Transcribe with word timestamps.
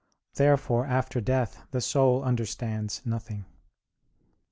Therefore 0.33 0.87
after 0.87 1.21
death 1.21 1.61
the 1.69 1.79
soul 1.79 2.23
understands 2.23 3.03
nothing. 3.05 3.45